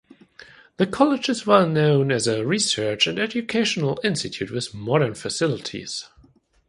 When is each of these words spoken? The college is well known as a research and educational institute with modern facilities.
The 0.77 0.87
college 0.87 1.29
is 1.29 1.45
well 1.45 1.67
known 1.69 2.11
as 2.11 2.25
a 2.25 2.43
research 2.43 3.05
and 3.05 3.19
educational 3.19 3.99
institute 4.03 4.49
with 4.49 4.73
modern 4.73 5.13
facilities. 5.13 6.09